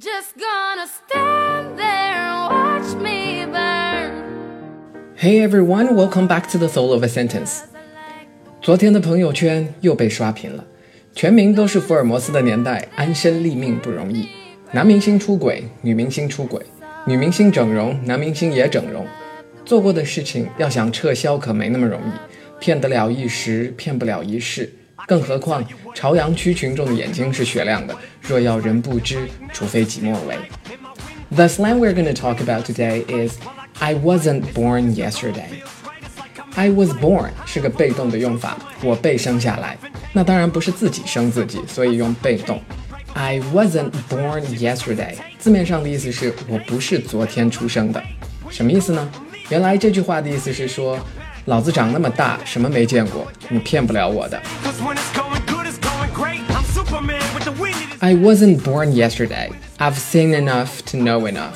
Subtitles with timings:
[0.00, 5.12] Just gonna stand there and watch me burn.
[5.14, 7.64] Hey everyone, welcome back to the Soul of a Sentence。
[8.62, 10.64] 昨天的朋友圈又被刷屏了，
[11.14, 14.26] 全名都是福尔摩斯的年代，安身立命不容易。
[14.70, 16.64] 男明星出轨，女明星出轨，
[17.04, 19.06] 女明星整容，男明星也整容。
[19.66, 24.72] 做过的事情要想撤销可没那么容易，骗得了一时，骗不了一世。
[25.10, 25.60] 更何况
[25.92, 30.36] 朝阳区群众的眼睛是雪亮的，若要人不知，除非己莫为。
[31.34, 33.36] The slang we're going to talk about today is
[33.80, 35.64] I wasn't born yesterday.
[36.54, 39.76] I was born 是个被动的用法，我被生下来。
[40.12, 42.62] 那当然不是自己生自己，所以用被动。
[43.14, 48.00] I wasn't born yesterday 字面上的意思是我不是昨天出生的，
[48.48, 49.10] 什么意思呢？
[49.49, 50.99] 原来这句话的意思是说，
[51.45, 54.41] 老子长那么大什么没见过，你骗不了我的。
[57.99, 59.49] I wasn't born yesterday.
[59.77, 61.55] I've seen enough to know enough.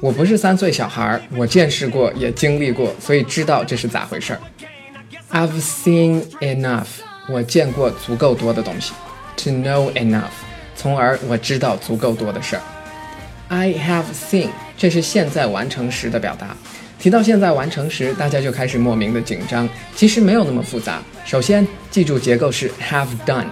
[0.00, 4.40] 我不是三岁小孩，我见识过，也经历过，所以知道这是咋回事儿。
[5.30, 6.86] I've seen enough.
[7.28, 8.92] 我见过足够多的东西。
[9.36, 10.32] To know enough，
[10.76, 12.62] 从而我知道足够多的事儿。
[13.48, 16.56] I have seen，这是现在完成时的表达。
[16.99, 19.67] 提到现在完成时，大家就开始莫名的紧张。
[19.95, 21.01] 其实没有那么复杂。
[21.25, 23.45] 首先，记住结构是 have done。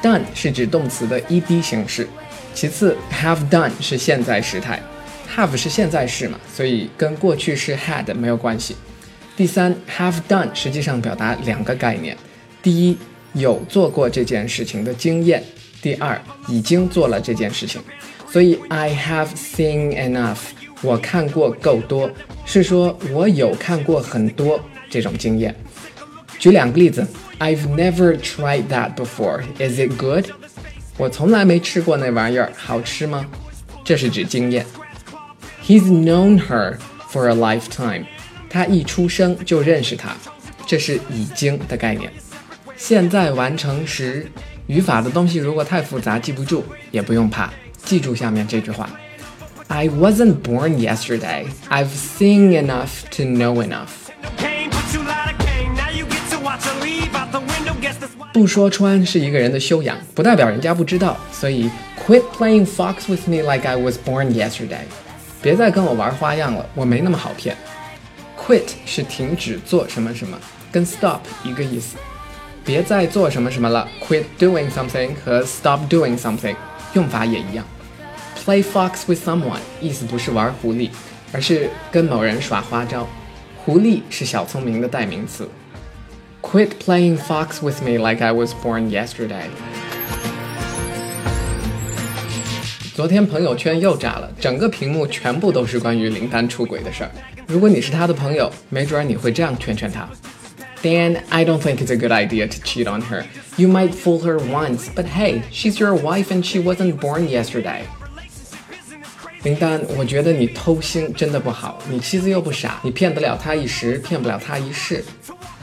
[0.00, 2.08] done 是指动词的 ed 形式，
[2.54, 4.80] 其次 have done 是现在时态
[5.34, 8.76] ，have 是现在式嘛，所以跟过去式 had 没有关系。
[9.36, 12.16] 第三，have done 实际上表达两个概念：
[12.62, 12.96] 第一，
[13.32, 15.40] 有做过这件事情的经验；
[15.82, 17.80] 第二，已经做了这件事情。
[18.30, 20.38] 所以 I have seen enough，
[20.82, 22.10] 我看过够多，
[22.44, 25.54] 是说我有看过很多这种经验。
[26.38, 27.06] 举两个例子。
[27.40, 29.42] I've never tried that before.
[29.60, 30.26] Is it good?
[30.96, 33.24] 我从来没吃过那玩意儿，好吃吗？
[33.84, 34.66] 这是指经验。
[35.64, 36.78] He's known her
[37.12, 38.06] for a lifetime.
[38.50, 40.16] 他一出生就认识她，
[40.66, 42.12] 这是已经的概念。
[42.76, 44.26] 现在完成时，
[44.66, 47.52] 语法的东西如果太复杂记不住，也不用怕，
[47.84, 48.90] 记住下面这句话
[49.67, 51.47] ：I wasn't born yesterday.
[51.69, 53.89] I've seen enough to know enough.
[58.33, 61.15] 不说穿是一个人的修养，不代表人家不知道。
[61.31, 61.69] 所以，
[62.05, 64.85] quit playing fox with me like I was born yesterday。
[65.41, 67.55] 别再跟我玩花样了，我没那么好骗。
[68.35, 70.37] quit 是停止做什么什么，
[70.71, 71.95] 跟 stop 一个意思。
[72.65, 76.55] 别再做什么什么了，quit doing something 和 stop doing something
[76.93, 77.63] 用法也一样。
[78.47, 80.89] Play fox with someone 意思不是玩狐狸，
[81.31, 83.07] 而是跟某人耍花招。
[83.57, 85.47] 狐狸是小聪明的代名词。
[86.41, 89.45] Quit playing fox with me like I was born yesterday。
[92.93, 97.11] 昨天朋友圈又炸了，整个屏幕全部都是关于林丹出轨的事儿。
[97.47, 100.07] 如果你是他的朋友，没准你会这样劝劝他：
[100.83, 103.23] Dan, I don't think it's a good idea to cheat on her.
[103.55, 107.83] You might fool her once, but hey, she's your wife and she wasn't born yesterday.
[109.43, 111.77] 林丹，我觉得你偷腥真的不好。
[111.89, 115.03] 你妻子又不傻，你骗得了她一时，骗不了她一世。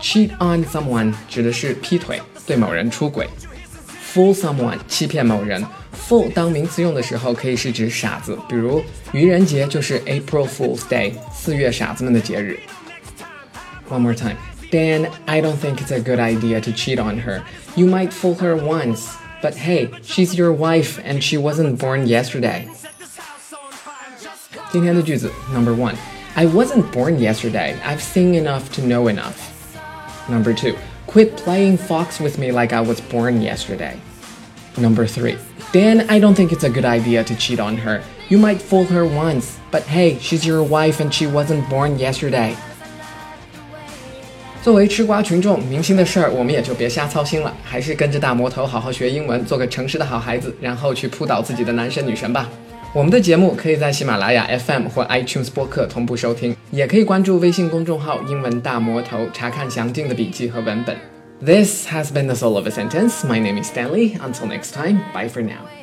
[0.00, 3.26] Cheat on someone 指的是劈腿，对某人出轨。
[4.14, 5.62] Fool someone 欺骗某人。
[6.08, 8.82] Fool 当名词用的时候，可以是指傻子，比如
[9.12, 12.58] 愚人节就是 April Fool's Day，四月傻子们的节日。
[13.90, 14.36] One more time.
[14.70, 17.42] Dan, I don't think it's a good idea to cheat on her.
[17.74, 22.66] You might fool her once, but hey, she's your wife and she wasn't born yesterday.
[24.72, 25.94] 今天的句子 Number one.
[26.34, 27.74] I wasn't born yesterday.
[27.82, 29.34] I've seen enough to know enough.
[30.28, 30.74] Number two,
[31.06, 33.94] quit playing fox with me like I was born yesterday.
[34.76, 35.36] Number three,
[35.72, 38.02] Dan, I don't think it's a good idea to cheat on her.
[38.28, 42.54] You might fool her once, but hey, she's your wife and she wasn't born yesterday.
[44.62, 52.48] 作为吃瓜群众，明星的事儿我们也就别瞎操心了，还是跟着大魔头好好学英文，做个诚实的好孩子，然后去扑倒自己的男神女神吧。
[52.94, 60.96] 我们的节目可以在喜马拉雅 FM 或 iTunes 播客同步收听，也可以关注微信公众号“英文大魔头”查看详尽的笔记和文本。
[61.44, 63.26] This has been the soul of a sentence.
[63.26, 64.16] My name is Stanley.
[64.18, 65.79] Until next time, bye for now.